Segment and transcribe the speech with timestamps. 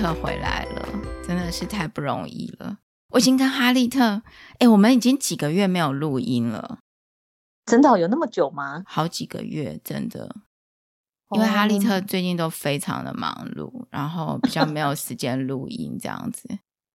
[0.00, 0.88] 特回来了，
[1.22, 2.78] 真的是太不容易了。
[3.10, 4.22] 我已经跟哈利特，
[4.58, 6.78] 哎，我们已经几个月没有录音了，
[7.66, 8.82] 真的有那么久吗？
[8.86, 10.36] 好几个月，真的。
[11.32, 16.48] 因为哈利特最近都非常的忙碌，然后比较没有时间录音这样子。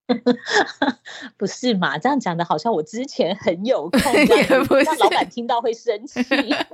[1.38, 1.96] 不是嘛？
[1.96, 6.20] 这样讲的好像我之前很有空， 也不是让老板听到会生气。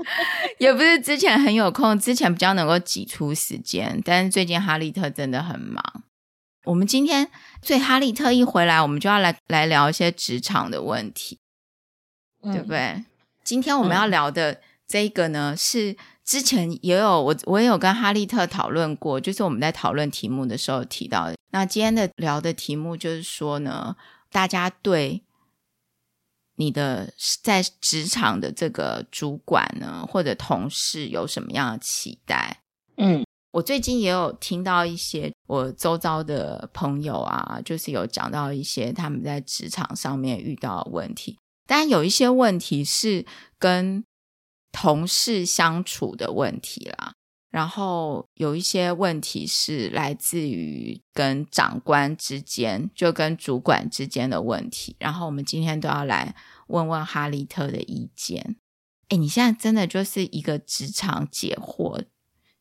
[0.58, 5.82] 也不是之前很有空，之前比较能够挤出时间，但是最近哈利特真的很忙。
[6.64, 7.30] 我们今天，
[7.62, 11.38] 所以哈利特一回来，我们就要来来聊一些职场的问题，
[12.42, 13.04] 嗯、对不对？
[13.44, 15.96] 今天我们要聊的这个呢，嗯、是。
[16.24, 21.34] 之前也有我，我也有跟哈利特讨论过，就是我们在讨论题目的时候提到的。
[21.50, 23.96] 那今天的聊的题目就是说呢，
[24.30, 25.24] 大家对
[26.54, 32.62] 你的在职场的这个主管呢，或者同事有什么样的期待？
[32.96, 43.26] 嗯，我最近也有听到一些我周遭的朋友啊，就是有讲到一些他们在职场上面遇到的问题，但有一些问题是
[43.58, 44.02] 跟
[44.72, 47.12] 同事相处的问题啦，
[47.50, 54.96] 然后有一些问题是来自于跟长官之间，就跟主管之间的问题。
[54.98, 56.34] 然后我们今天都要来
[56.68, 58.56] 问问哈利特的意见。
[59.10, 62.06] 诶，你现在真的就是一个职场解惑。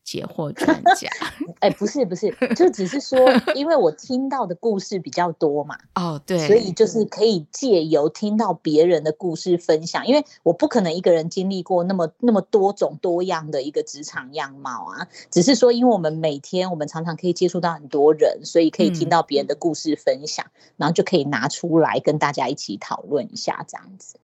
[0.04, 1.08] 解惑专家，
[1.60, 3.18] 哎、欸，不是不是， 就只是说，
[3.54, 24.18] 因为我听到的故事比较多嘛，哦对，所以就是可以借由听到别人的故事分享，因为我不可能一个人经历过那么那么多种多样的一个职场样貌啊，只是说，因为我们每天我们常常可以接触到很多人，所以可以听到别人的故事分享，嗯、然后就可以拿出来跟大家一起讨论一下这样子。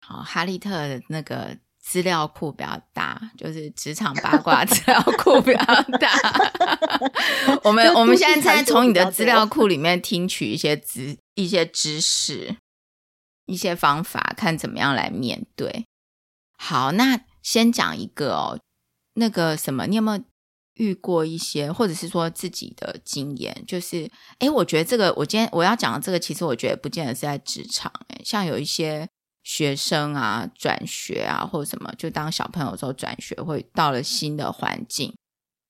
[0.00, 1.56] 好，哈利特的那个。
[1.88, 2.80] 资料库比较
[3.18, 5.64] 大，就是职场八卦 资料库比较
[5.98, 7.60] 大。
[7.64, 12.56] 我们我们现在在从你的资料库里面听取一些知一些知识、
[13.46, 15.86] 一些方法，看怎么样来面对。
[16.58, 18.60] 好，那先讲一个哦，
[19.14, 20.22] 那个什么，你有没有
[20.74, 23.64] 遇过一些，或者是说自己的经验？
[23.66, 29.08] 就是，哎，我觉得这个，我今天我要讲的这个，其实我觉得不见得是在职场，哎，像有一些。
[29.46, 35.14] 学生啊，转学啊，或者什么，就当小朋友的时候转学，会到了新的环境，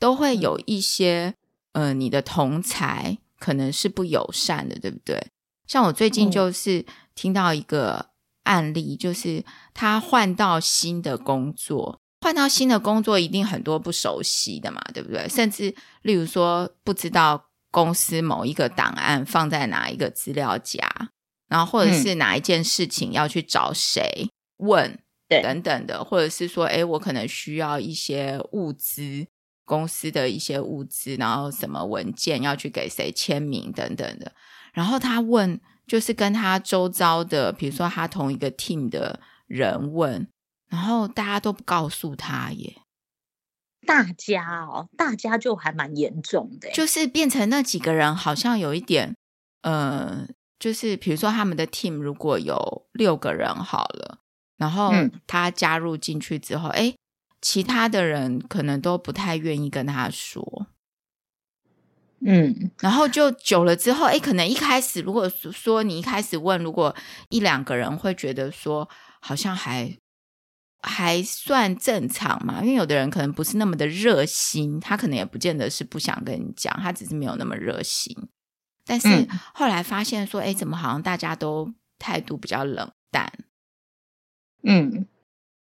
[0.00, 1.34] 都会有一些，
[1.72, 5.28] 呃，你的同才可能是不友善的，对不对？
[5.66, 8.12] 像我最近就是听到一个
[8.44, 9.44] 案例，就是
[9.74, 15.28] 他换到新的工作，换到新的工作一定很多不熟悉的嘛，对不对？
[15.28, 21.10] 甚至例如说，不知道公司某一个档案放在哪一个资料夹。
[21.48, 24.98] 然后或者是哪一件事情要去找谁问，
[25.28, 29.26] 等等的，或者是说，哎，我可能需要一些物资，
[29.64, 34.32] 公司的一些物资，然后什么文件要去给谁签名等等的。
[34.72, 40.26] 然后他问，就是跟他周遭的，比如说他同一个 team 的人问，
[40.68, 42.82] 然后大家都不告诉他耶。
[43.86, 49.14] 大家哦，大家就还蛮严重的，就是变成那几个人好像有一点，
[49.62, 50.26] 呃。
[50.58, 54.18] 就是比如说他们的 team 如果有六个人好了，
[54.56, 54.92] 然后
[55.26, 56.94] 他加入进去之后，哎、嗯，
[57.42, 60.66] 其他的人可能都不太愿意跟他说，
[62.20, 66.96] 嗯，然后就久了之后，哎，可能一开始如果说你一开始问，如果
[67.28, 68.88] 一两个人会觉得说
[69.20, 69.94] 好像还
[70.80, 78.16] 还算正常嘛，因为有的人可能不是那么的热心，他可能也不见得是不想跟你讲，他只是没有那么热心。
[78.86, 79.08] 但是
[79.52, 83.32] 后来发现说，哎、嗯，怎么好像大家都态度比较冷淡？
[84.62, 85.06] 嗯，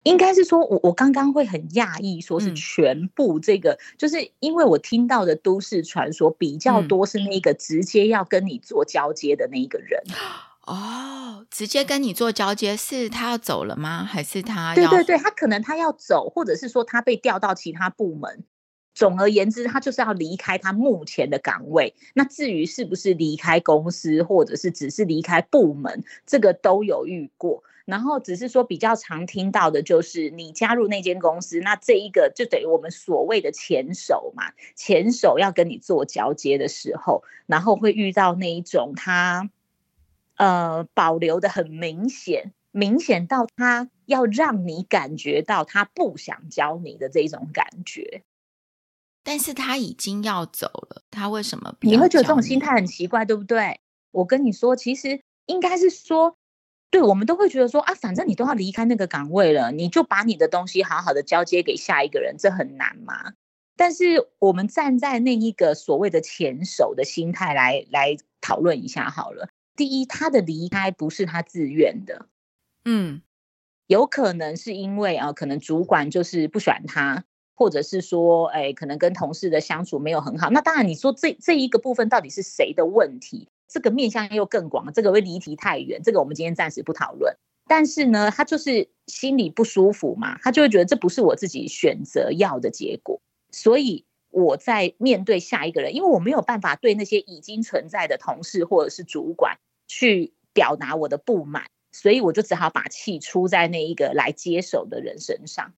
[0.02, 10.02] 应该是说我我刚刚会很讶异，说是全部这个，嗯、就是因为我听到的都市传说比较多是那个直接要跟你做交接的那一个人。
[10.66, 14.04] 哦，直接跟你做交接是他要走了吗？
[14.04, 14.88] 还是他要？
[14.90, 18.44] 对对对，他可能他要走，或者是说他被调到其他部门。
[18.94, 21.94] 总而言之，他就是要离开他目前的岗位。
[22.14, 27.64] 那至于是不是离开公司，或者是只是离开部门，这个都有遇过。
[27.84, 34.52] 然后只是说比较常听到的就是，你加入那间公司，那这一个就等于我们所谓的前手嘛。
[34.76, 39.50] 前手要跟你做交接的时候，然后会遇到那一种他
[40.36, 48.22] 呃保留的很明显，明显到他要让你感觉到他不想教你的这种感觉。
[49.24, 51.74] 但是他已经要走了，他为什么？
[51.82, 53.80] 你会觉得这种心态很奇怪，对不对？
[54.10, 56.36] 我跟你说，其实应该是说，
[56.90, 63.32] 对，我们都会觉得说啊，反正你都要离开那个岗位了，你就把你的东西好好的交接给下一个人，这很难吗？
[63.76, 69.48] 但是我们站在那一个所谓的前手的心态来来讨论一下好了。
[69.74, 72.26] 第一，他的离开不是他自愿的，
[72.84, 73.22] 嗯，
[73.86, 80.50] 有可能是因为啊，可能主管就是不喜欢他，或者是说，哎，可能跟同事的相处没有很好。
[80.50, 83.48] 那当然，你说这这一个部分到底是谁的问题？
[83.68, 87.34] 这个面向又更广，这个会离题太远，这个我们今天暂时不讨论。
[87.66, 93.20] 但是呢，他就是心里不舒服嘛，他就会觉得这不是我自己选择要的结果，
[93.50, 99.56] 所以我在面对下一个人，因为我没有办法对那些已经存在的同事或者是主管
[99.86, 105.72] 去表达我的不满，所以我就只好把气出在那一个来接手的人身上。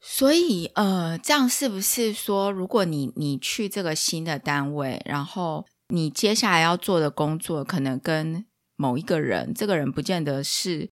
[0.00, 10.88] 所以，呃，这样是不是说，如果你你去这个新的单位，然后你接下来要做的工作，可能跟某一个人，这个人不见得是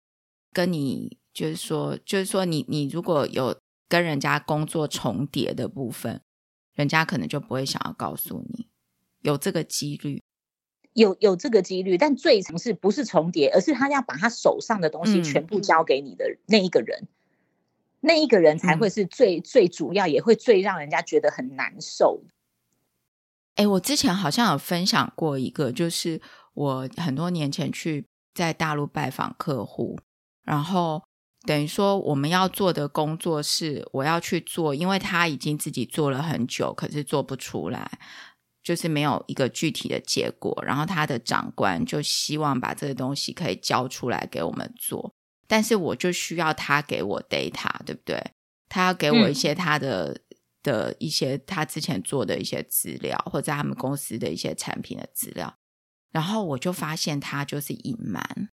[0.52, 3.56] 跟你，就是说，就是说你，你你如果有
[3.88, 6.22] 跟人家工作重叠的部分，
[6.74, 8.68] 人家可能就不会想要告诉你，
[9.22, 10.24] 有这个几率，
[10.94, 17.08] 有有这个几率，但最常是不是重叠，而是他要把他手上的东西全部交给你的那一个人，嗯、
[18.06, 22.24] 那一个人才会是最、嗯、最主要，也会最让人家觉得很难受。
[23.56, 26.22] 哎，我之前好像有分享过一个，就是。
[26.56, 30.00] 我很多年前去在大陆拜访客户，
[30.42, 31.04] 然后
[31.46, 38.00] 等于说我们要做的工作是我要去做，因为他已经自己做了很久，可是做不出来，
[38.64, 40.58] 就是没有一个具体的结果。
[40.66, 45.14] 然后他的长官就希望把这个东西可以交出来给我们做，
[45.48, 48.32] 但是我就需要他给我 data，对不对？
[48.68, 55.56] 他要给我一些他的、嗯、的一些他之前做的一些资料，或者他们公司的一些产品的资料。
[56.12, 58.50] 然后我就发现他就是隐瞒，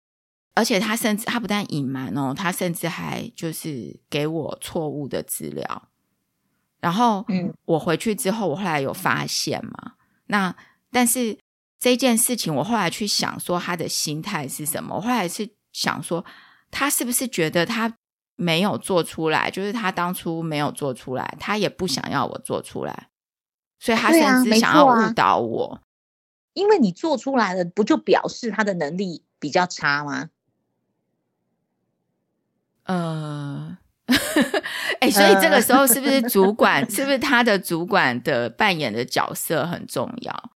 [0.56, 5.90] 而且他甚至他不但隐瞒哦，他甚至还就是给我错误的资料。
[6.80, 9.94] 然后，嗯，我回去之后，我后来有发现嘛，
[10.26, 10.56] 那
[10.92, 11.38] 但是
[11.80, 14.96] 这件事情，我后来去想说他的心态是什么？
[14.96, 16.26] 我后来是想说，
[16.71, 17.94] 他是不是觉得他
[18.35, 23.09] 没有做出来，就是他当初没有做出来，他也不想要我做出来，
[23.79, 25.81] 所以他甚至想要误导我。
[26.53, 30.29] 因为你做出来了，不就表示他的能力比较差吗？
[32.83, 33.77] 呃，
[35.00, 40.51] 哎、欸，所以这个时候是不是主管，是不是他的主管的扮演的角色很重要？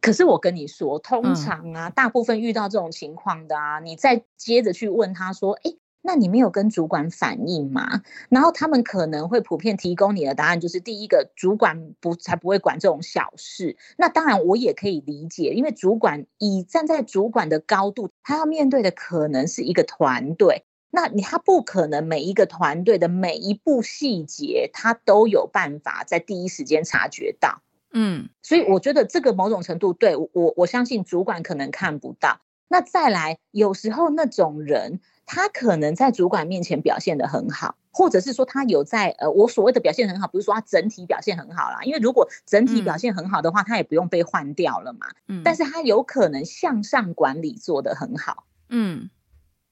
[0.00, 5.72] 可是我跟你说，通常啊，嗯、大部分遇到这种情况的啊，你再接着去问他说，哎。
[6.00, 8.02] 那你没有跟主管反映吗？
[8.30, 13.76] 然后他们可能会普遍提供你的答案就是：第一个，主管不才不会管这种小事。
[13.98, 20.64] 那当然，我也可以理解，因为主管以站在主管的高度，他要面对的可能是一个团队。
[20.90, 27.60] 那你他不可能每一个团队的每一步细节，他都有办法在第一时间察觉到。
[27.92, 32.40] 嗯，所以我觉得这个某种程度对我，我相信主管可能看不到。
[32.68, 35.00] 那再来，有时候那种人。
[35.30, 45.08] 他可能在主管面前表现得很好，或者是说他有在呃，我所谓的表现很好，不是说他整体表现很好啦，因为如果整体表现很好的话，嗯、他也不用被换掉了嘛。
[45.26, 48.44] 嗯，但是他有可能向上管理做得很好。
[48.70, 49.10] 嗯，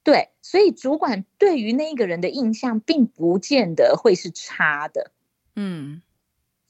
[0.05, 5.11] 对，所以主管对于那个人的印象并不见得会是差的。
[5.55, 6.03] 嗯，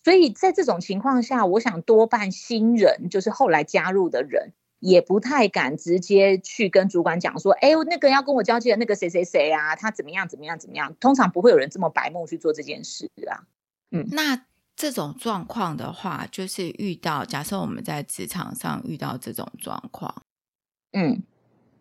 [0.06, 4.52] 所以在这种情况下，我想多半新人就是后来加入的人。
[4.78, 10.94] 也不太敢直接去跟主管讲说，哎，那个要跟我交接的那个谁谁谁啊，他怎么样怎么样怎么样？
[11.00, 13.48] 通常不会有人这么白目去做这件事啊。
[13.90, 14.44] 嗯，那
[14.76, 20.22] 这种状况的话，就是遇到假设我们在职场上遇到这种状况，
[20.92, 21.22] 嗯，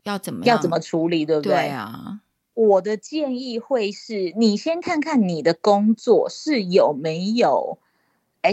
[0.04, 1.54] 要怎么样要怎么处理，对不对？
[1.54, 2.22] 对啊，
[2.54, 7.78] 我的建议会是你先看看你的工作是有没有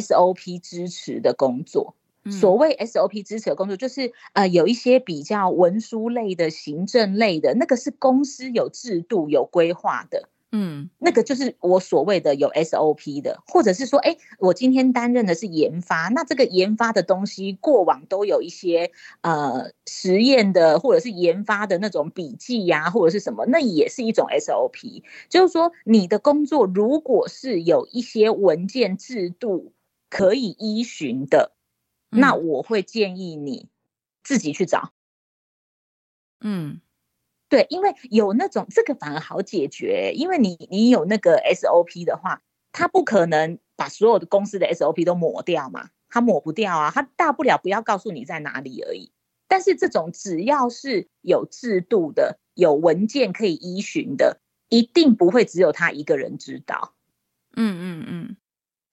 [0.01, 1.95] SOP 支持的工作。
[2.31, 25.03] 所谓 SOP 支持的工作，就是呃有一些比较文书类的、行政类的，那个是公司有制度、有规划的，嗯，那个就是我所谓的有 SOP 的，或者是说，哎，我今天担任的是研发，那这个研发的东西过往都有一些呃实验的，或者是研发的那种笔记呀、啊，或者是什么，那也是一种 SOP。
[25.29, 29.73] 就是说，你的工作如果是有一些文件制度
[30.13, 31.55] 可以依循的。
[32.11, 33.71] 那我会建议你
[34.23, 34.93] 自己去找，
[36.43, 36.83] 嗯，
[37.49, 49.11] 对，因为有那种这个反而好解决，因为你你有那个 SOP 的话，他不可能把所有的公司的 SOP 都抹掉嘛，他抹不掉啊，他大不了不要告诉你在哪里而已。
[49.49, 56.95] 但是这种只要是有制度的、有文件可以依循的，一定不会只有他一个人知道。
[57.57, 58.37] 嗯嗯嗯。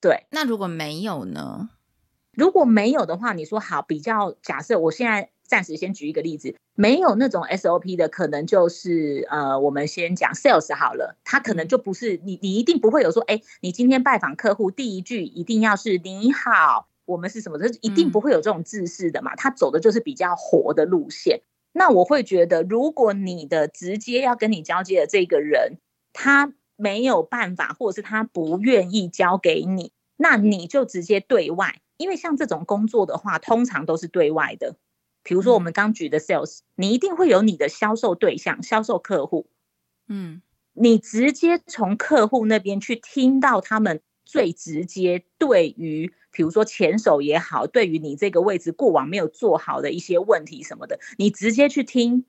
[0.02, 1.70] 对，那如果没有呢？
[2.34, 17.58] 如果没有的话，你说好，比较假设，我现在暂时先举一个例子，没有那种 SOP 的，可能就是呃，我们先讲 sales 好了，他可能就不是你，你一定不会有说，哎，你今天拜访客户第一句一定要是你好，我们是什么？
[17.58, 21.42] 这一定不会有这种制式的嘛，他走的就是比较活的路线。
[21.74, 25.78] 那我会觉得，如果你的直接要跟你交接的这个人，
[26.14, 31.82] 他没有办法，或者是他不愿意交给你，那你就直接对外。
[31.98, 34.78] 因为像这种工作的话，通常都是对外的。
[35.22, 39.50] 比如说我们刚举的 sales，你一定会有你的销售对象、销售客户。
[40.08, 52.26] 嗯，你直接从客户那边去听到他们最直接对于，比如说前手也好，对于你这个位置过往没有做好的一些问题什么的，你直接去听，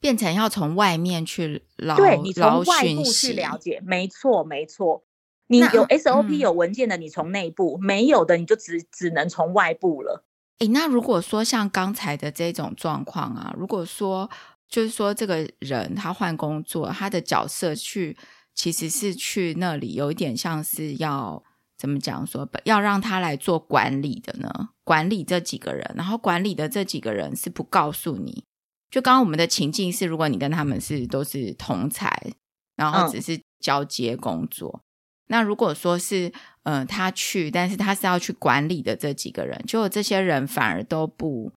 [0.00, 5.04] 变成要从外面去捞，对，你从外部去了解，没错，没错。
[5.46, 10.24] 你有 SOP 有文件的，你从内部；嗯、没有的，你就只只能从外部了。
[10.60, 14.30] 诶，那如果说像刚才的这种状况啊，如果说
[14.68, 18.16] 就是说这个人他换工作，他的角色去
[18.54, 21.42] 其实是去那里，有一点像是要
[21.76, 24.70] 怎么讲说，要让他来做管理的呢？
[24.82, 28.44] 管理这几个人，然后管理的这几个人是不告诉你。
[28.90, 32.32] 就刚刚我们的情境是，如果你跟他们是都是同才，
[32.76, 34.80] 然后只是交接工作。
[34.82, 34.84] 嗯
[35.28, 36.28] 那如果说是，
[36.64, 41.50] 嗯、呃，他去，但是他是要去管理的这几个人，就这些人反而都不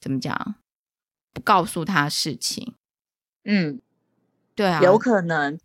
[0.00, 0.56] 怎么讲，
[1.32, 2.74] 不告诉他事情。
[3.44, 3.80] 嗯，
[4.56, 5.56] 对啊，有可能。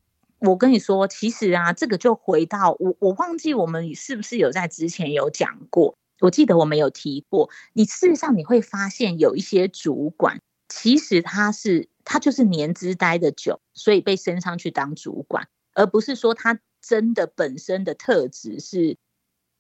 [0.42, 5.96] 我跟你说，其实啊，这个就回到我，我忘记我们是不是有在之前有讲过。
[6.20, 10.40] 我记得我们有提过，你事实上你会发现有一些主管，
[10.72, 16.60] 其实他是他就是年资待的久，所以被升上去当主管，而不是说他。
[16.84, 18.98] 真的本身的特质是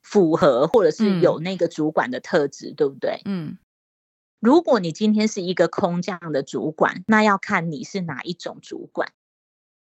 [0.01, 3.21] 符合，或者是有那个主管的特质，嗯、对不对？
[3.25, 3.59] 嗯。
[4.39, 9.13] 如果你今天是一个空降的主管，那要看你是哪一种主管。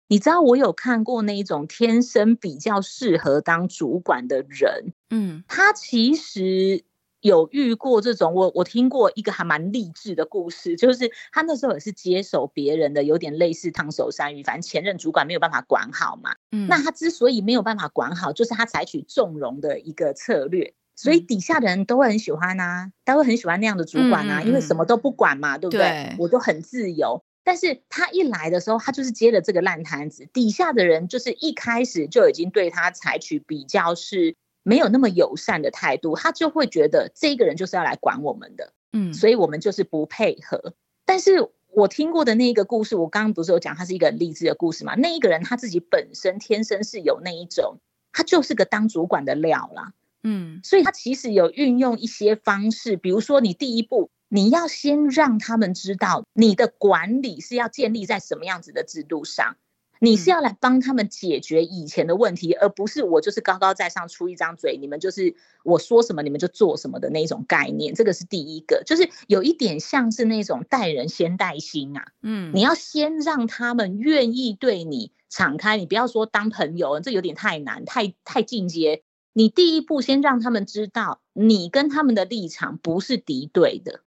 [0.06, 6.84] 你知道我有看过那一种天生比较适合当主管的人，嗯，他其实。
[7.24, 16.36] 有遇过这种，我我听过一个还蛮励志的故事，就是他那时候也是接手别人的，有点类似烫手山芋，反正前任主管没有办法管好嘛。
[16.52, 25.80] 嗯，那他之所以没有办法管好，就是他采取纵容的一个策略，所以底下的人都会很喜欢啊，都会很喜欢那样的主管啊，嗯、因为什么都不管嘛，对不对？
[25.80, 27.24] 对，我都很自由。
[27.42, 34.36] 但是他一来的时候，他就是接了这个烂摊子，底下的人就是一开始就已经对他采取比较是。
[34.64, 40.74] 没有那么友善的态度，他就会觉得这个人就是要来管我们的，嗯，所以我们就是不配合。
[41.04, 44.94] 但是我听过的那一个故事，我刚刚不是有讲，他是一个很励志的故事嘛？
[44.96, 47.78] 那一个人他自己本身天生是有那一种，
[48.10, 49.92] 他就是个当主管的料啦，
[50.22, 59.56] 嗯，所以他其实有运用一些方式，比如说你第一步，你要先让他们知道你的管理是要建立在什么样子的制度上。
[60.04, 67.94] 你是要来帮他们解决以前的问题，而不是我就是高高在上出一张嘴，你们就是我说什么你们就做什么的那种概念。
[67.94, 72.12] 这个是第一个，就是有一点像是那种待人先待心啊。
[72.20, 79.02] 嗯，你要先让他们愿意对你敞开，你不要说当朋友，这有点太难，太太进阶。
[79.32, 84.02] 你第一步先让他们知道，你跟他们的立场不是敌对的，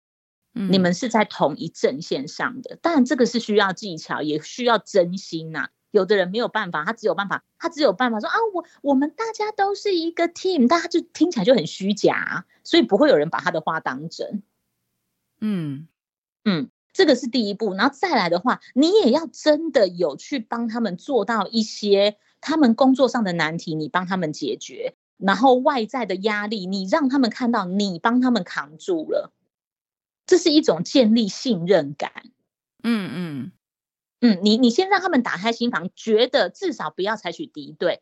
[0.54, 2.78] 你们是在同一阵线上的。
[2.82, 5.70] 当然，这个是需要技巧，也需要真心呐。
[5.92, 14.44] 有的人没有办法，他只有办法，他只有办法说啊，我我们大家都是一个 team，但他就听起来就很虚假，所以不会有人把他的话当真。
[15.40, 15.88] 嗯
[16.44, 29.32] 嗯，这个是第一步，然后再来的话，你也要真的有去帮他们做到一些他们工作上的难题，你帮他们解决，然后外在的压力，你让他们看到你帮他们扛住了，
[30.26, 32.12] 这是一种建立信任感。
[32.84, 33.52] 嗯嗯。
[34.20, 38.02] 嗯，你你先让他们打开心房，觉得至少不要采取敌对，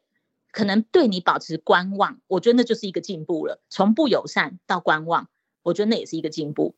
[0.51, 3.61] 可能对你保持观望，我觉得那就是一个进步了。
[3.69, 5.27] 从不友善到观望，
[5.61, 6.75] 我觉得那也是一个进步。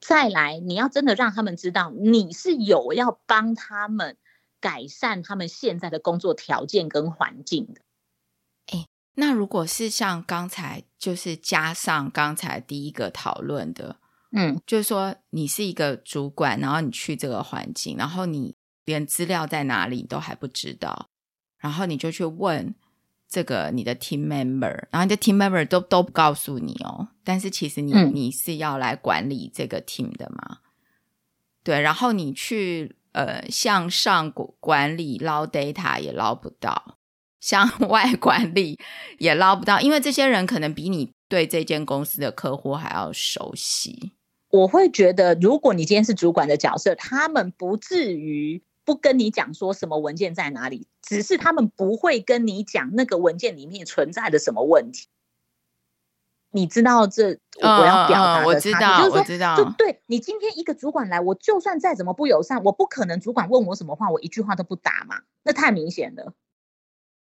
[0.00, 4.16] 再来，你要真的让他们知道你是有要帮他们
[4.60, 7.82] 改善他们现在的工作条件跟环境的。
[8.68, 8.86] 诶，
[9.16, 13.96] 那如果是像刚才就是加上刚才第一个讨论的。
[14.30, 18.54] 嗯，就是说你是一个主管，然后你去这个环境，然后你
[18.84, 21.08] 连资料在哪里你都还不知道，
[21.58, 22.74] 然后你就去问
[23.26, 30.58] 这个你的 team member，然后你的 team member 都都不告诉你哦，但是其实你、嗯、你是要来管理这个 team 的嘛？
[31.64, 34.30] 对，然后你去呃向上
[34.60, 36.98] 管理捞 data 也捞不到，
[37.40, 38.78] 向 外管理
[39.18, 44.12] 也捞不到，因为这些人可能比你对这间公司的客户还要熟悉。
[44.50, 55.08] 我会觉得，如果你今天是主管的角色，他们不至于不跟你讲说什么文件在哪里，只是他们不会跟你讲那个文件里面存在的什么问题。
[56.50, 66.32] 你知道这我要表达的，我知道，我知道，就对你今天一个主管来，我就算再怎么不友善，我不可能主管问我什么话，我一句话都不答嘛，那太明显了。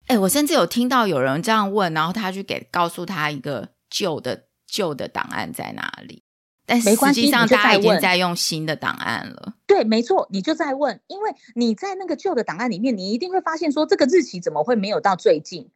[0.06, 6.22] 哎、欸，我甚至有听到有人这样问，然后他去给告诉他一个旧的旧的档案在哪里。
[6.66, 9.54] 但实际上，大家已经在用新的档案了。
[9.66, 15.70] 对，没错，你就在问，因为你在那个旧的档案里面，你一定会发现说，这个日期怎么会没有到最近？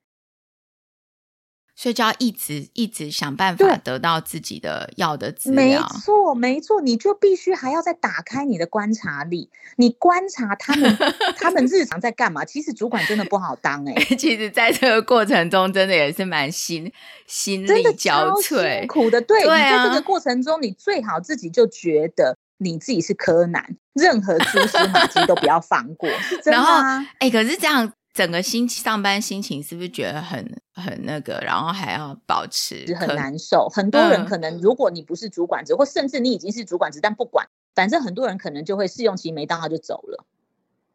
[1.80, 5.64] 所以就要一直一直想办法得到自己的要的资料。
[5.64, 10.94] 没错，没错，你就必须还要再打开你的观察力，你观察他们
[11.40, 12.44] 他们日常在干嘛。
[12.44, 16.92] 其实主管真的不好当哎、欸， 其实在这个过程中，真的也是蛮心
[17.26, 19.18] 心力交瘁、辛苦的。
[19.18, 26.99] 对，对啊、你在这个过程中，你最好自己就觉得你自己是柯南，任何蛛丝马迹都不要放过，是 真的啊。
[27.20, 27.90] 哎、欸，可是这样。
[28.20, 33.66] 整个心上班心情是不是觉得很很那个，然后还要保持很难受？
[33.70, 40.26] 很多人可能，如果你不是主管职，嗯、或甚至你已经是主管职，但不管，反正很多人可能就会试用期没到他就走了。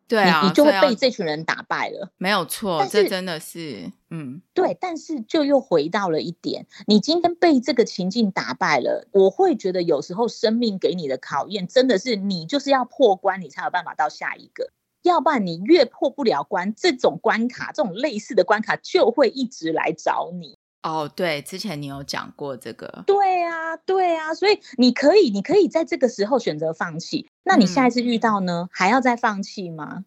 [0.07, 2.11] 对啊，你，你就会被这群人打败了。
[2.19, 4.77] 没有错，这真的是嗯，对。
[4.79, 14.69] 但是就又回到了一点，你今天被这个情境打败了，我会觉得有时候生命给你的考验，真的是你就是要破关，你才有办法到下一个。
[15.05, 20.57] 要不然你越破不了关，这种关卡，这种类似的关卡就会一直来找你。
[20.81, 23.03] 哦，对，之前你有讲过这个。
[23.07, 27.27] 对啊，对啊，所以你可以，你可以在这个时候选择放弃。
[27.43, 30.05] 那你下一次遇到呢，嗯、还要再放弃吗？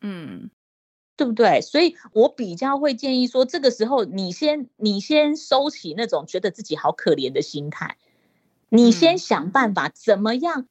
[0.00, 0.50] 嗯，
[1.16, 1.60] 对不对？
[1.60, 7.96] 所以我比较会建议说，这个时候你先，你先收起那种觉得自己好可怜的心态，
[8.68, 10.68] 你先想办法怎么样。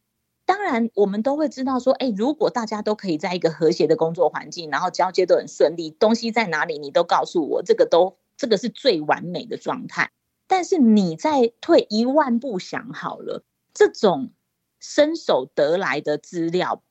[0.47, 10.09] 当然，我们都会知道说，哎，如果大家都可以在一个和谐的工作环境，然后交接都很顺利，东西在哪里你都告诉我，这个都这个是最完美的状态。
[10.47, 14.29] 但是你再退一万步想好了，这种
[14.79, 16.81] 伸手得来的资料，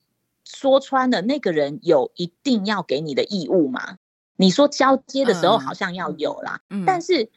[0.44, 3.96] 说穿了，那个人有一定要给你的义务吗？
[4.36, 7.30] 你说交接的时候好像要有啦，嗯，但是。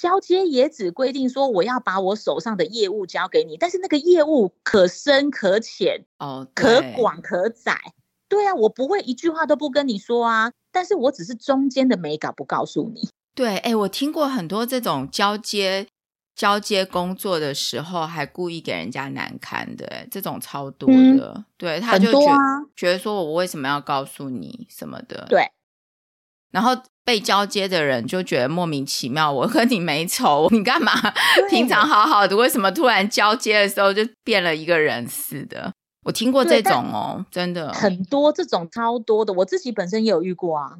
[0.00, 7.78] 交接也只规定说我要把我手上的业务交给你，但是那个业务可深可浅哦，可广可窄。
[8.26, 13.10] 对啊，我不会一句话都不跟你说啊，但是我只是中间的美感不告诉你。
[13.34, 15.86] 对，哎，我听过很多这种交接
[16.34, 21.34] 交接工作的时候，还故意给人家难堪的，这种超多的。
[21.36, 22.38] 嗯、对，他就觉、啊、
[22.74, 25.26] 觉得说我为什么要告诉你什么的？
[25.28, 25.50] 对，
[26.50, 26.76] 然后。
[27.02, 30.92] 被交接的人就觉得莫名其妙，我和你没仇，你干嘛？
[31.48, 35.72] 平常好好的，为什么突然交接的时候就变了一个人似的？
[36.04, 40.76] 我听过这种哦，真的很多这种超多的，我自己本身也有遇过啊。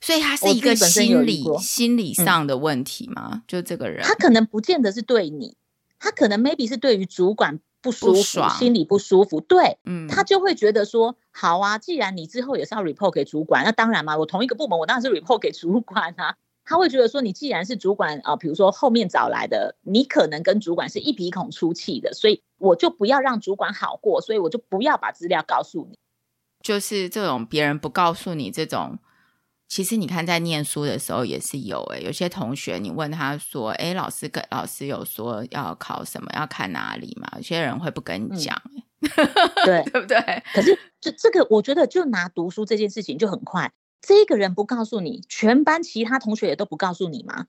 [0.00, 3.30] 所以他是一个心理心理上的问题吗？
[3.34, 5.54] 嗯、就这个人，他可能不见得是对你，
[6.00, 7.60] 他可能 maybe 是对于主管。
[7.82, 16.36] 不舒服，爽，心里不舒服，对，嗯，他就会觉得说，好啊，既然你之后也是要 report 给主管，那当然嘛，我同一个部门，我当然是 report 给主管啊。
[16.64, 25.98] 他会觉得说，你既然是主管啊，比如说后面找来的，你可能跟主管是一鼻孔出气的，所以我就不要让主管好过，所以我就不要把资料告诉你，
[26.62, 28.98] 就是这种别人不告诉你这种。
[29.72, 38.54] 其实你看，在念书的时候也是有诶，有些同学你问他说：“哎，老师跟老师有说要考什么，要看哪里嘛？”有些人会不跟你讲，
[39.64, 40.42] 对 对不对？
[40.52, 47.46] 可是这这个，我觉得就拿读书这件事情就很快，这个人不告诉你，全班其他同学也都不告诉你吗？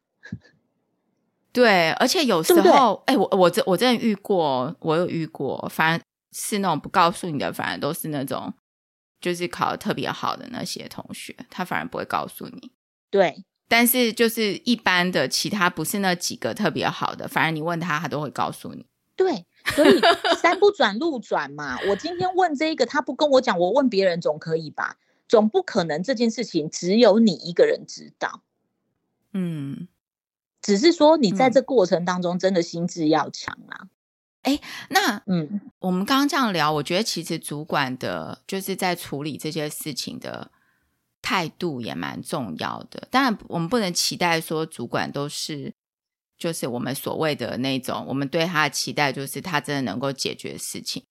[1.51, 8.53] 对，而且有时候，哎，我我这我真的遇过，我有遇过，反而是那种不告诉你的，反而都是那种。
[9.23, 12.73] 就是考得特别好的那些同学，他反而不会告诉你。
[13.09, 18.85] 对，但是就是一般的其他不是那几个特别好的，反而你问他，他都会告诉你。
[19.15, 20.01] 对，所以
[20.41, 21.79] 山不转路转嘛。
[21.87, 24.97] 我今天问这个，他不跟我讲，我问别人总可以吧？
[25.29, 28.41] 总不可能这件事情只有你一个人知道。
[29.31, 29.87] 嗯，
[30.61, 33.87] 只是说你在这过程当中真的心智要强啊。
[34.43, 40.51] 哎，那嗯，我们刚刚这样聊，我觉得其实主管的就是在处理这些事情的
[41.21, 43.07] 态度也蛮重要的。
[43.09, 45.73] 当然，我们不能期待说主管都是
[46.37, 51.03] 就是我们所谓的那种，我们对他的期待就是他真的能够解决事情。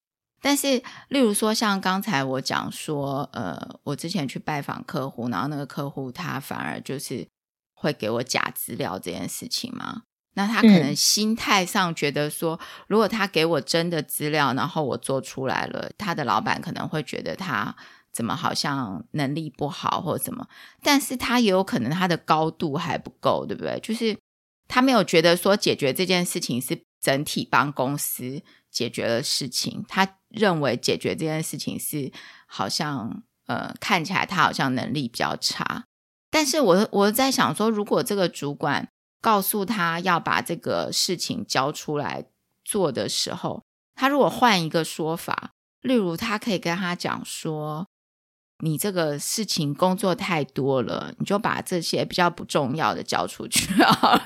[0.43, 7.27] 但是，例如说，像刚才我讲说，呃，我之前去拜访客户，然后那个客户他反而就是
[7.73, 10.03] 会给我假资料这件事情嘛。
[10.35, 17.75] 那他可能心态上觉得说，嗯、如果他给我真的资料，然后我做出来了，他的老板可能会觉得他
[18.13, 20.47] 怎么好像能力不好或者什么。
[20.83, 23.79] 但是他也有可能他的高度还不够，对不对？
[23.81, 24.17] 就是
[24.69, 30.17] 他没有觉得说解决这件事情是整体帮公司解决了事情，他。
[30.35, 32.11] 认为解决这件事情是
[32.47, 35.85] 好像呃看起来他好像能力比较差，
[36.31, 38.89] 但是我我在想说，如果这个主管
[39.23, 42.27] 告诉他要把这个事情交出来
[42.63, 43.63] 做的时候，
[43.95, 47.87] 他如果换一个说法，例如他可以跟他讲说，
[48.59, 54.23] 你这个事情工作太多了，你就把这些比较不重要的交出去啊。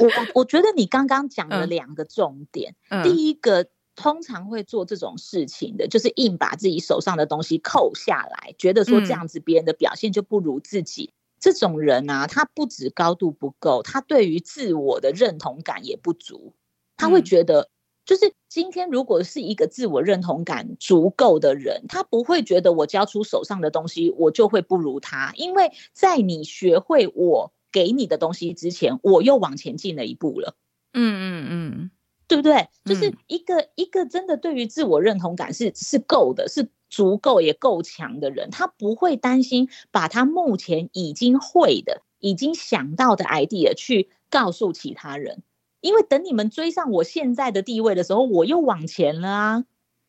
[0.00, 3.70] 我我我觉得你刚刚讲 了两个重点，嗯、第一个。
[4.00, 11.12] 通常会做这种事情的，就是硬把自己手上的东西扣下来，觉得说这样子别人的表现就不如自己。
[11.38, 16.54] 嗯、这种人啊，他不止高度不够，他对于自我的认同感也不足。
[16.96, 17.70] 他会觉得，
[18.04, 30.56] 就是今天如果是一个自我认同感足够的人，他不会觉得我交出手上的东西，我就会不如他，因为在你学会我给你的东西之前，我又往前进了一步了。
[30.92, 31.90] 嗯嗯嗯。
[32.28, 32.68] 对不对？
[32.84, 45.42] 就是一个、嗯、一个真的对于自我认同感是是够的，是足够也够强的人，他不会担心把他目前已经会的、已经想到的 idea 去告诉其他人，
[45.80, 49.64] 因为等你们追上我现在的地位的时候，我又往前了啊！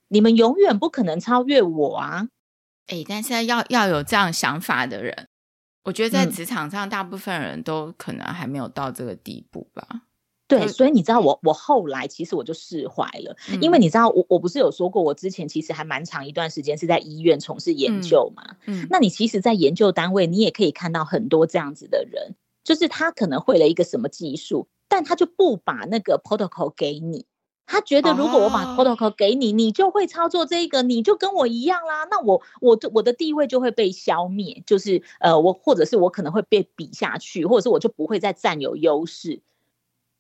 [0.10, 2.28] 你们永远不可能超越我啊！
[2.88, 5.28] 哎，但是要要有这样想法的人，
[5.84, 10.04] 我觉得在职场上，大部分人都可能还没有到这个地步吧。
[10.50, 18.58] 对，所以你知道我我后来其实我就释怀了，嗯、因为你知道我我不是有说过，我之前其实还蛮长一段时间是在医院从事研究嘛。
[18.66, 22.34] 嗯，嗯那你其实，在研究单位，你也可以看到很多这样子的人，
[22.64, 27.26] 就是他可能会了一个什么技术，但他就不把那个 protocol 给你，
[27.68, 39.42] 他觉得如果我把 protocol 给你，哦、你就会操作这个，你就跟我一样啦，那我我的我的地位就会被消灭，就是呃我或者是我可能会被比下去，或者是我就不会再占有优势。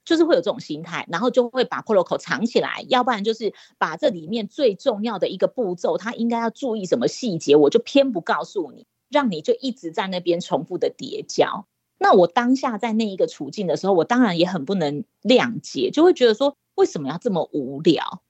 [0.09, 11.63] 就是会有这种心态，然后就会把 protocol 藏起来，要不然就是把这里面最重要的一个步骤，他应该要注意什么细节，我就偏不告诉你，让你就一直在那边重复的叠加。
[11.99, 18.23] 那我当下在那一个处境的时候，我当然也很不能谅解，就会觉得说，为什么要这么无聊？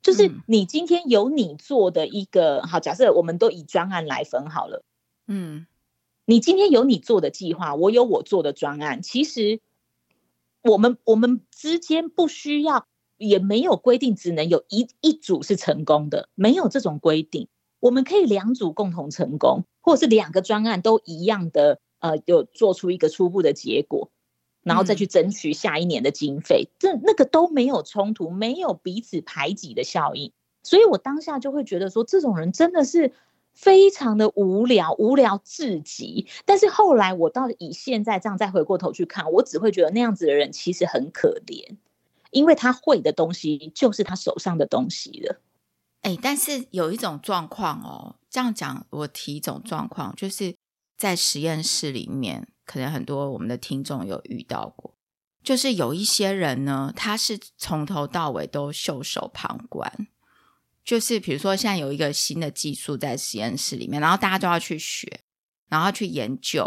[0.00, 4.82] 就是你今天有你做的一个好，假设我们都以专案来分好了，
[5.26, 5.66] 嗯，
[6.24, 9.60] 你今天有你做的计划，我有我做的专案，其实。
[10.66, 17.48] 我们我们之间不需要，也没有规定只能有一一组是成功的，没有这种规定。
[17.80, 24.10] 我们可以两组共同成功，或者是两个专案都一样的，呃，有做出一个初步的结果，
[24.62, 30.32] 然后再去争取下一年的经费，嗯、这那个都没有冲突，没有彼此排挤的效应。
[30.62, 33.12] 所以我当下就会觉得说，这种人真的是。
[33.56, 36.26] 非常的无聊，无聊至极。
[36.44, 41.76] 但是后来我到以现在这样再回过头去看，我只会觉得那样子的人其实很可怜，
[42.30, 45.40] 因为他会的东西就是他手上的东西了。
[46.02, 50.54] 哎，但是有一种状况哦，这样讲我提一种状况，就是
[50.96, 54.94] 在实验室里面，可能很多我们的听众有遇到过，
[55.42, 60.06] 就是有一些人呢，他是从头到尾都袖手旁观。
[60.86, 65.20] 就是比如说，现在有一个新的技术在实验室里面，然后大家都要去学，
[65.68, 66.64] 然后去研究。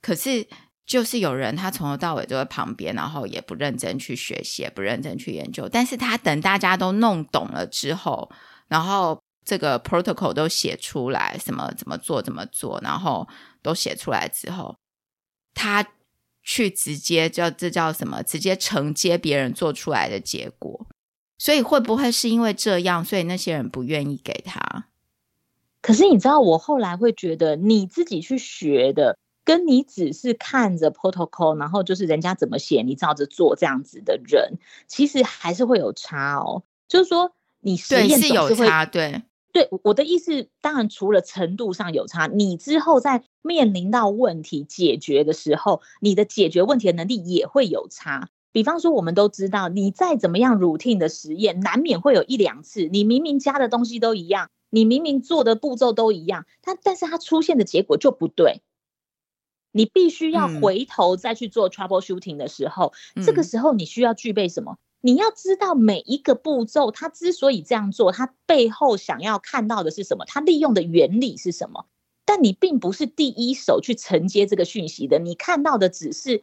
[0.00, 0.48] 可是，
[0.86, 5.68] 就是有人他从头到尾都在旁边，然后也不认真去学习，也不认真去研究。
[5.68, 8.30] 但是他等大家都弄懂了之后，
[8.68, 13.28] 然后这个 protocol 都写出来，什么怎么做怎么做，然后
[13.60, 14.74] 都写出来之后，
[15.52, 15.86] 他
[16.42, 18.22] 去直接叫这叫什么？
[18.22, 20.86] 直接承接别人做出来的结果。
[21.38, 24.86] 所以会不会是因为这样，所以那些人不愿意给他？
[25.80, 36.64] 可是你知道，我后来会觉得，你自己去学的，跟你只是看着 protocol，然后就是人家怎么写，你照着做这样子的人，其实还是会有差哦。
[36.88, 39.22] 就是说，你实验是有差，对
[39.52, 39.68] 对。
[39.84, 48.28] 我的意思，当然除了程度上有差，你之后在面临到问题解决的时候，你的解决问题的能力也会有差。
[48.52, 58.62] 比方说，我们都知道，你再怎么样 routine 的实验，难免会有一两次，你明明加的东西都一样，你明明做的步骤都一样，它但是它出现的结果就不对。
[59.70, 64.78] 你必须要回头再去做 troubleshooting 的时候，嗯、这个时候你需要具备什么？
[65.00, 70.24] 你要知道每一个步骤，它之所以这样做，它背后想要看到的是什么？
[70.24, 71.86] 它利用的原理是什么？
[72.24, 76.42] 但你并不是第一手去承接这个讯息的，你看到的只是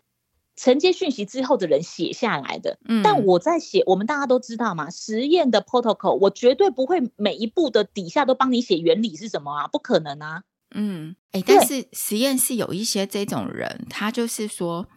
[0.55, 2.77] 承接讯息之后的人写下来的。
[2.87, 10.43] 嗯，但我在写，我们大家都知道嘛，实验的 protocol，我绝对不会每一步的底下都帮你写原理是什么啊，不可能啊。
[10.73, 14.87] 嗯，哎、欸，但是实验室有一些这种人，他就是说，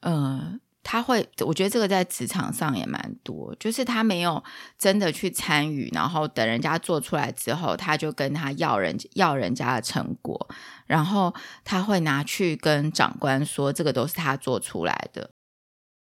[0.00, 0.60] 呃。
[0.84, 4.44] 他会，我觉得这个在职场上也蛮多，就是他没有
[4.78, 10.48] 真的去参与，然后等人家做出来之后，他就跟他要人要人家的成果，
[10.86, 15.30] 然后他会拿去跟长官说，这个都是他做出来的，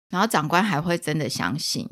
[0.09, 1.87] 然后长官还会真的相信。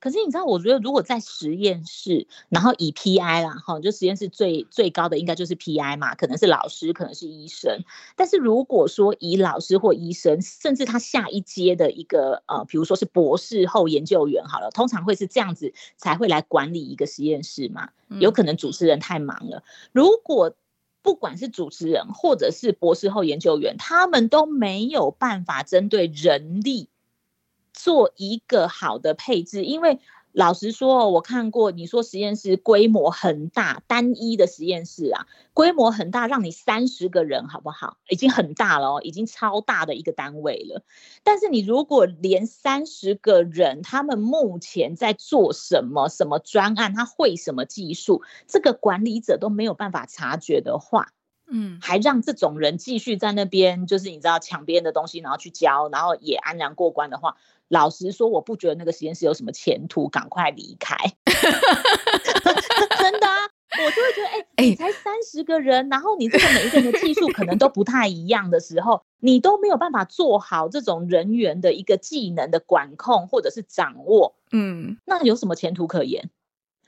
[0.00, 7.84] 可是你知道，我觉得如果在实验室，然后以 PI 啦，哈，就实验室最最高的应该就是 PI 嘛，可能是老师，可能是医生。
[8.16, 17.90] 但是如果说以老师或医生，甚至他下一阶的一个呃，比如说是博士后研究员，好了，通常会是这样子才会来管理一个实验室嘛。
[18.20, 20.54] 有可能主持人太忙了，如果
[21.02, 26.88] 不管是主持人或者是博士后研究员，他们都没有办法针对人力。
[27.78, 30.00] 做一个好的配置，因为
[30.32, 37.96] 老实说，我看过你说实验室规模很大，单一的实验室啊，规模很大，让你三十个人好不好？
[38.08, 40.82] 已经很大了哦，已经超大的一个单位了。
[41.22, 51.12] 但是你如果连三十个人，他们目前在做什么，什么专案，他会什么技术，这个管理者都没有办法察觉的话，
[51.48, 57.36] 嗯，还让这种人继续在那边，就是你知道抢别人的东西，然后去教，然后也安然过关的话。
[57.68, 60.96] 老实说，我不觉得那个实验室有什么前途，赶快离开。
[62.98, 63.36] 真的啊，
[63.70, 76.30] 我就会觉得，哎、欸， 你才三十个人，然后你这个每一个人的技术可能都不太一样的时候，你都没有办法做好这种人员的一个技能的管控或者是掌握，嗯，那有什么前途可言？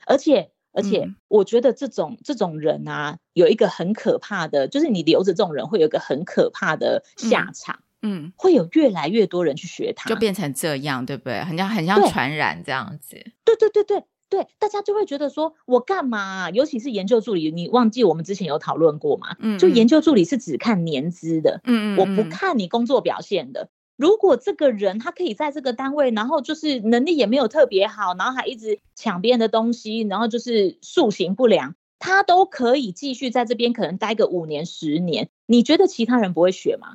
[0.07, 7.75] 而且，而且，我觉得这种这种人啊，有一个很可怕的，就是你留着这种人，会有一个很可怕的下场。
[7.77, 11.43] 嗯嗯，会有越来越多人去学它，就变成这样，对不对？
[11.43, 13.15] 很像很像传染这样子。
[13.45, 16.49] 对对对对对，大家就会觉得说，我干嘛？
[16.49, 19.35] 尤其是研究助理，你忘记我们之前有讨论过吗？
[19.39, 23.69] 嗯，就研究助理是只看年资的，嗯嗯，我不看你工作表现的。
[23.97, 35.29] 如果这个人他可以在这个单位，然后就是能力也没有特别好，然后还一直抢别人的东西，然后就是素行不良，他都可以继续在这边可能待个五年十年。
[35.45, 36.93] 你觉得其他人不会学吗？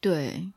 [0.00, 0.48] 对，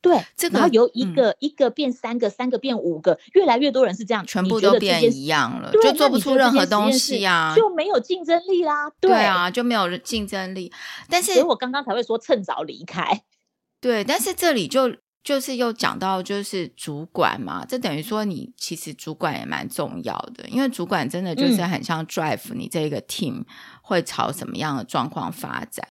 [0.00, 8.88] 对，这个然后由一个、嗯、一个变三个，三个变五个，越来越多人是这样，全部都变一样了，就做不出任何东西啊，就没有竞争力啦。
[9.00, 10.72] 对，对啊，就没有竞争力。
[11.10, 13.22] 但是，所以我刚刚才会说趁早离开。
[13.80, 23.42] 对，但是这里就就是又讲到就是主管嘛，这等于说你其实主管也蛮重要的，因为主管真的就是很像 drive 你这个 team
[23.82, 25.88] 会朝什么样的状况发展。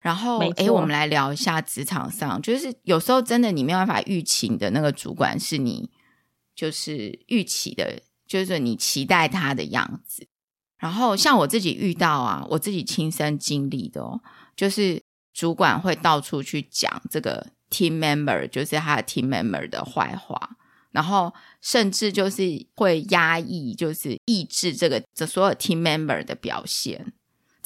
[0.00, 5.90] 然后，哎，我们来聊一下职场上，就是有时候真的你没有办法预期你的那个主管是你
[6.54, 10.26] 就是预期的，就是你期待他的样子。
[10.78, 14.20] 然后像我自己遇到啊，我自己亲身经历的哦，
[14.54, 15.02] 就是
[15.34, 20.56] 主管会到处去讲这个 team member，就是他的 team member 的坏话，
[20.92, 27.12] 然后甚至就是会压抑，就是抑制这个这所有 team member 的表现。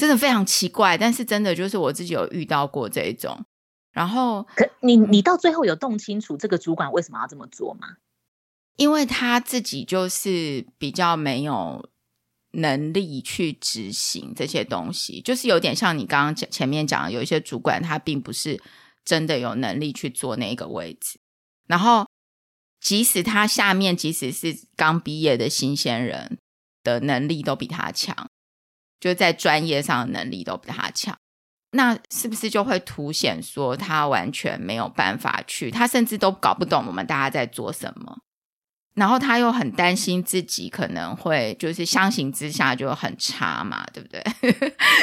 [0.02, 3.40] 真的非常奇怪，但是真的就是我自己有遇到过这一种。
[3.92, 7.86] 然后，可你你到最后有弄清楚这个主管为什么要这么做吗？
[8.74, 11.88] 因为他自己就是比较没有
[12.50, 18.60] 能力去执行这些东西，就是有点像你刚刚讲前面讲的，有一些主管他并不是
[19.04, 21.20] 真的有能力去做那个位置。
[21.68, 22.08] 然后，
[22.80, 26.38] 即使他下面即使是刚毕业的新鲜人
[26.82, 28.28] 的能力都比他强。
[29.02, 31.12] 就在专业上的能力都比他强，
[31.72, 38.18] 那是不是就会凸显说他完全没有办法去，他甚至都搞不懂我们大家在做什么，
[38.94, 44.22] 然后他又很担心自己可能会就是相形之下就很差嘛，对不对？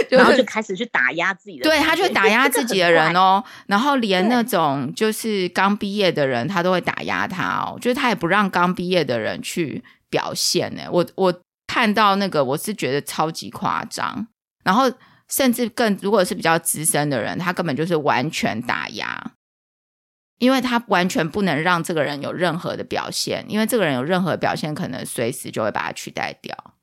[0.18, 11.42] 然后就开始去打压自己的，对，他就打压自己的 人哦，然后连那种就是刚毕业的人他都会打压他哦，就是他也不让刚毕业的人去表现呢，我我。
[11.70, 14.28] 看到那个，我是觉得超级夸张，
[14.64, 14.92] 然后
[15.28, 19.36] 甚至更，如果是比较资深的人，他根本就是完全打压，
[20.40, 26.74] 因为他完全不能让这个人有任何的表现，因为这个人有任何表现，可能随时就会把他取代掉。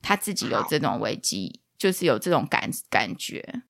[0.00, 3.62] 他自己有这种危机，就是有这种感感觉。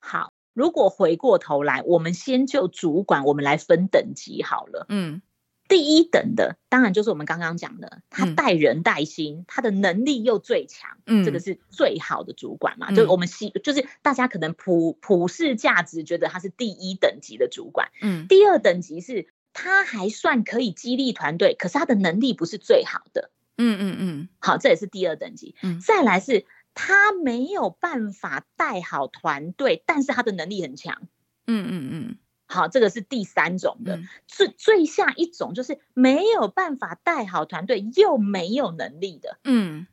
[0.00, 4.86] 好，如果回过头来，我们先就主管，我们来分等级好了。
[4.88, 5.22] 嗯。
[5.68, 12.86] 第一等的，当然就是我们刚刚讲的，他带人带心，嗯、他的能力又最强，嗯，这个是最好的主管嘛。
[12.88, 25.54] 嗯、就我们希，就是大家可能普普世价值觉得他是第一等级的主管，嗯，第二等级是他还算可以激励团队，可是他的能力不是最好的，嗯嗯嗯，好，这也是第二等级。
[25.62, 31.02] 嗯，再来是他没有办法带好团队，但是他的能力很强，
[31.46, 32.16] 嗯嗯嗯。
[32.50, 39.38] 好，这个是第三种的，嗯、最最下一种就是没有办法带好团队又没有能力的。
[39.44, 39.86] 嗯，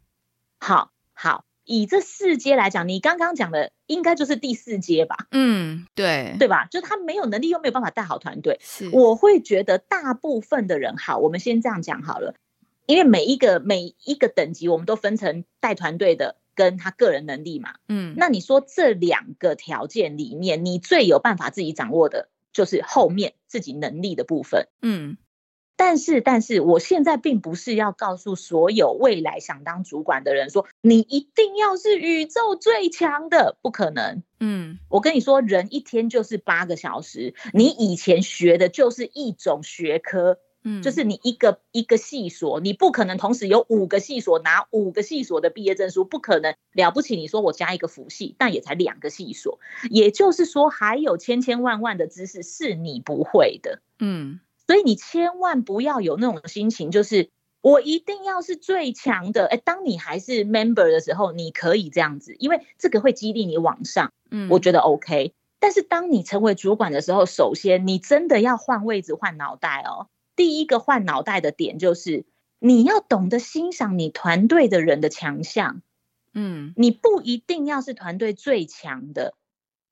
[0.57, 5.27] 好，好，以这四阶来讲，你刚刚讲的应该就是第四阶吧？
[5.31, 6.65] 嗯，对，对吧？
[6.71, 8.57] 就是他没有能力又没有办法带好团队。
[8.61, 12.35] 是，我会觉得大部分的人，好，我们先这样讲好了，
[12.85, 17.75] 因为每一个每一个等级，我们都分成带团队的跟他个人能力嘛。
[17.89, 22.29] 嗯，那你说这两个条件里面，你最有办法自己掌握的？
[22.55, 25.17] 就是后面自己能力的部分，嗯，
[25.75, 40.39] 但是但是我现在并不是要告诉所有未来想当主管的人说，你一定要是宇宙最强的，不可能，嗯，我跟你说，人一天就是八个小时，你以前学的就是一种学科。
[40.67, 47.15] 嗯，就是你一个一个系所，你不可能同时有五个系所拿五个系所的毕业证书，不可能了不起。
[47.15, 49.59] 你说我加一个辅系，但也才两个系所，
[49.91, 53.79] 也就是说还有千千万万的知识是你不会的。
[53.99, 57.29] 嗯，所以你千万不要有那种心情，就是
[57.61, 59.45] 我一定要是最强的。
[59.45, 64.11] 哎，当你还是 member 的时候，你可以这样子，因为这个会激励你往上。
[64.31, 65.31] 嗯，我觉得 OK。
[65.59, 70.07] 但是当你成为主管的时候，首先你真的要换位置、换脑袋哦。
[70.35, 72.25] 第一个换脑袋的点就是，
[72.59, 75.81] 你要懂得欣赏你团队的人的强项，
[76.33, 79.33] 嗯，你不一定要是团队最强的，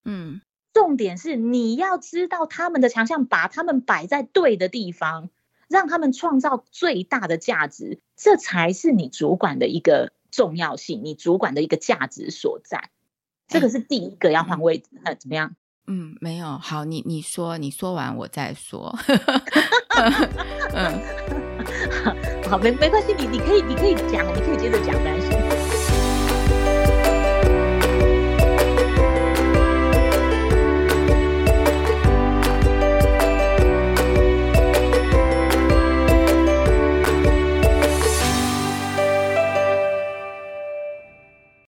[0.04, 0.42] 嗯，
[0.74, 5.30] 重点是你要知道他们的强项，把他们摆在对的地方，
[5.70, 12.90] 让他们创造最大的价值，这才是你主管的一个重要性，你主管的一个价值所在。
[13.48, 15.56] 这个是第一个要换位置，呃，怎么样？
[15.86, 18.98] 嗯，没有，好，你你说，你说完我再说。
[20.74, 21.02] 嗯，
[22.50, 25.43] 好，没没关系，你你可以你可以讲，你可以接着讲，没关系。